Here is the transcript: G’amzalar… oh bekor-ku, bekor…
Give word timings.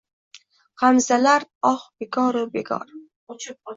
G’amzalar… 0.83 1.45
oh 1.73 1.83
bekor-ku, 2.03 2.45
bekor… 2.57 2.99